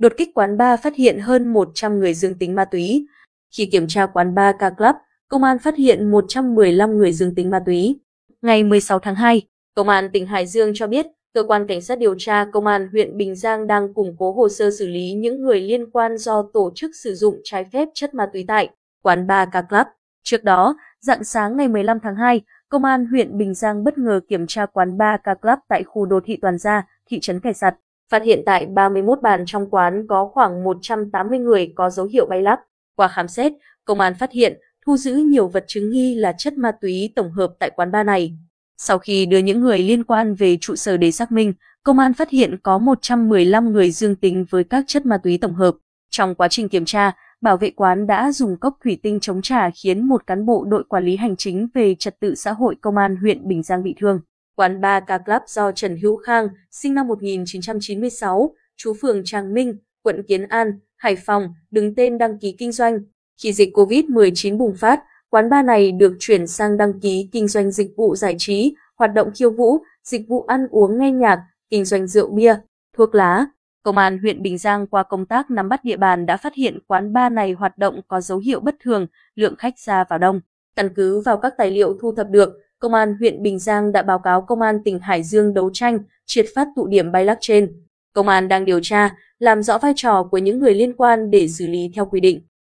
đột 0.00 0.12
kích 0.16 0.30
quán 0.34 0.56
bar 0.56 0.80
phát 0.80 0.94
hiện 0.94 1.18
hơn 1.18 1.52
100 1.52 1.98
người 1.98 2.14
dương 2.14 2.34
tính 2.34 2.54
ma 2.54 2.64
túy. 2.64 3.06
Khi 3.56 3.66
kiểm 3.66 3.86
tra 3.88 4.06
quán 4.06 4.34
bar 4.34 4.56
K 4.56 4.76
Club, 4.76 4.96
công 5.28 5.44
an 5.44 5.58
phát 5.58 5.76
hiện 5.76 6.10
115 6.10 6.98
người 6.98 7.12
dương 7.12 7.34
tính 7.34 7.50
ma 7.50 7.60
túy. 7.66 8.00
Ngày 8.42 8.64
16 8.64 8.98
tháng 8.98 9.14
2, 9.14 9.42
Công 9.74 9.88
an 9.88 10.10
tỉnh 10.12 10.26
Hải 10.26 10.46
Dương 10.46 10.72
cho 10.74 10.86
biết, 10.86 11.06
cơ 11.34 11.42
quan 11.42 11.66
cảnh 11.66 11.82
sát 11.82 11.98
điều 11.98 12.14
tra 12.18 12.46
công 12.52 12.66
an 12.66 12.88
huyện 12.92 13.16
Bình 13.16 13.34
Giang 13.34 13.66
đang 13.66 13.94
củng 13.94 14.16
cố 14.18 14.32
hồ 14.32 14.48
sơ 14.48 14.70
xử 14.70 14.86
lý 14.86 15.12
những 15.12 15.42
người 15.42 15.60
liên 15.60 15.90
quan 15.90 16.18
do 16.18 16.44
tổ 16.52 16.70
chức 16.74 16.90
sử 17.02 17.14
dụng 17.14 17.40
trái 17.44 17.64
phép 17.72 17.88
chất 17.94 18.14
ma 18.14 18.26
túy 18.32 18.44
tại 18.48 18.68
quán 19.02 19.26
bar 19.26 19.48
K 19.48 19.68
Club. 19.68 19.86
Trước 20.22 20.44
đó, 20.44 20.76
dạng 21.00 21.24
sáng 21.24 21.56
ngày 21.56 21.68
15 21.68 21.98
tháng 22.02 22.16
2, 22.16 22.40
Công 22.68 22.84
an 22.84 23.06
huyện 23.06 23.38
Bình 23.38 23.54
Giang 23.54 23.84
bất 23.84 23.98
ngờ 23.98 24.20
kiểm 24.28 24.46
tra 24.46 24.66
quán 24.66 24.98
bar 24.98 25.20
K 25.20 25.40
Club 25.42 25.58
tại 25.68 25.84
khu 25.84 26.06
đô 26.06 26.20
thị 26.24 26.38
Toàn 26.42 26.58
Gia, 26.58 26.86
thị 27.06 27.18
trấn 27.20 27.40
Kẻ 27.40 27.52
Sặt. 27.52 27.74
Phát 28.10 28.22
hiện 28.22 28.42
tại 28.46 28.66
31 28.66 29.18
bàn 29.22 29.44
trong 29.46 29.70
quán 29.70 30.06
có 30.08 30.30
khoảng 30.32 30.64
180 30.64 31.38
người 31.38 31.72
có 31.76 31.90
dấu 31.90 32.06
hiệu 32.06 32.26
bay 32.26 32.42
lắc. 32.42 32.60
Qua 32.96 33.08
khám 33.08 33.28
xét, 33.28 33.52
công 33.84 34.00
an 34.00 34.14
phát 34.14 34.32
hiện, 34.32 34.58
thu 34.86 34.96
giữ 34.96 35.14
nhiều 35.14 35.48
vật 35.48 35.64
chứng 35.68 35.90
nghi 35.90 36.14
là 36.14 36.32
chất 36.38 36.54
ma 36.54 36.72
túy 36.80 37.12
tổng 37.16 37.32
hợp 37.32 37.52
tại 37.58 37.70
quán 37.76 37.92
bar 37.92 38.06
này. 38.06 38.32
Sau 38.78 38.98
khi 38.98 39.26
đưa 39.26 39.38
những 39.38 39.60
người 39.60 39.78
liên 39.78 40.04
quan 40.04 40.34
về 40.34 40.58
trụ 40.60 40.76
sở 40.76 40.96
để 40.96 41.10
xác 41.10 41.32
minh, 41.32 41.52
công 41.82 41.98
an 41.98 42.14
phát 42.14 42.30
hiện 42.30 42.56
có 42.62 42.78
115 42.78 43.72
người 43.72 43.90
dương 43.90 44.16
tính 44.16 44.44
với 44.50 44.64
các 44.64 44.84
chất 44.86 45.06
ma 45.06 45.18
túy 45.18 45.38
tổng 45.38 45.54
hợp. 45.54 45.74
Trong 46.10 46.34
quá 46.34 46.48
trình 46.48 46.68
kiểm 46.68 46.84
tra, 46.84 47.12
bảo 47.40 47.56
vệ 47.56 47.70
quán 47.70 48.06
đã 48.06 48.32
dùng 48.32 48.56
cốc 48.56 48.78
thủy 48.84 48.98
tinh 49.02 49.20
chống 49.20 49.42
trả 49.42 49.70
khiến 49.70 50.08
một 50.08 50.26
cán 50.26 50.46
bộ 50.46 50.64
đội 50.64 50.84
quản 50.88 51.04
lý 51.04 51.16
hành 51.16 51.36
chính 51.36 51.68
về 51.74 51.94
trật 51.98 52.20
tự 52.20 52.34
xã 52.34 52.52
hội 52.52 52.76
công 52.80 52.96
an 52.96 53.16
huyện 53.16 53.48
Bình 53.48 53.62
Giang 53.62 53.82
bị 53.82 53.94
thương. 54.00 54.20
Quán 54.60 54.80
bar 54.80 55.02
Ca 55.06 55.18
Club 55.18 55.42
do 55.46 55.72
Trần 55.72 55.96
Hữu 56.02 56.16
Khang, 56.16 56.48
sinh 56.70 56.94
năm 56.94 57.08
1996, 57.08 58.54
chú 58.76 58.94
phường 59.00 59.22
Tràng 59.24 59.54
Minh, 59.54 59.76
quận 60.02 60.22
Kiến 60.28 60.48
An, 60.48 60.72
Hải 60.96 61.16
Phòng, 61.16 61.54
đứng 61.70 61.94
tên 61.94 62.18
đăng 62.18 62.38
ký 62.38 62.54
kinh 62.58 62.72
doanh. 62.72 62.98
Khi 63.42 63.52
dịch 63.52 63.76
COVID-19 63.76 64.58
bùng 64.58 64.74
phát, 64.76 65.00
quán 65.30 65.50
bar 65.50 65.66
này 65.66 65.92
được 65.92 66.16
chuyển 66.18 66.46
sang 66.46 66.76
đăng 66.76 67.00
ký 67.00 67.28
kinh 67.32 67.48
doanh 67.48 67.70
dịch 67.70 67.90
vụ 67.96 68.16
giải 68.16 68.34
trí, 68.38 68.74
hoạt 68.96 69.14
động 69.14 69.30
khiêu 69.34 69.50
vũ, 69.50 69.78
dịch 70.04 70.28
vụ 70.28 70.42
ăn 70.42 70.66
uống 70.70 70.98
nghe 70.98 71.12
nhạc, 71.12 71.42
kinh 71.70 71.84
doanh 71.84 72.06
rượu 72.06 72.30
bia, 72.30 72.56
thuốc 72.96 73.14
lá. 73.14 73.46
Công 73.82 73.98
an 73.98 74.18
huyện 74.18 74.42
Bình 74.42 74.58
Giang 74.58 74.86
qua 74.86 75.02
công 75.02 75.26
tác 75.26 75.50
nắm 75.50 75.68
bắt 75.68 75.84
địa 75.84 75.96
bàn 75.96 76.26
đã 76.26 76.36
phát 76.36 76.54
hiện 76.54 76.78
quán 76.86 77.12
bar 77.12 77.32
này 77.32 77.52
hoạt 77.52 77.78
động 77.78 78.00
có 78.08 78.20
dấu 78.20 78.38
hiệu 78.38 78.60
bất 78.60 78.76
thường, 78.80 79.06
lượng 79.34 79.56
khách 79.56 79.78
ra 79.78 80.04
vào 80.08 80.18
đông. 80.18 80.40
Căn 80.76 80.94
cứ 80.94 81.20
vào 81.20 81.36
các 81.36 81.54
tài 81.58 81.70
liệu 81.70 81.98
thu 82.00 82.14
thập 82.14 82.26
được, 82.30 82.52
Công 82.80 82.94
an 82.94 83.16
huyện 83.18 83.42
Bình 83.42 83.58
Giang 83.58 83.92
đã 83.92 84.02
báo 84.02 84.18
cáo 84.18 84.42
Công 84.42 84.60
an 84.60 84.78
tỉnh 84.84 84.98
Hải 84.98 85.22
Dương 85.22 85.54
đấu 85.54 85.70
tranh, 85.72 85.98
triệt 86.26 86.46
phát 86.54 86.68
tụ 86.76 86.86
điểm 86.86 87.12
bay 87.12 87.24
lắc 87.24 87.38
trên. 87.40 87.72
Công 88.12 88.28
an 88.28 88.48
đang 88.48 88.64
điều 88.64 88.80
tra, 88.82 89.16
làm 89.38 89.62
rõ 89.62 89.78
vai 89.78 89.92
trò 89.96 90.28
của 90.30 90.38
những 90.38 90.58
người 90.58 90.74
liên 90.74 90.96
quan 90.96 91.30
để 91.30 91.48
xử 91.48 91.66
lý 91.66 91.90
theo 91.94 92.06
quy 92.06 92.20
định. 92.20 92.40